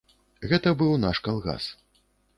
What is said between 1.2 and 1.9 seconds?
калгас.